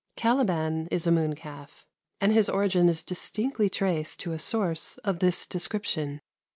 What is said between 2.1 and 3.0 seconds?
and his origin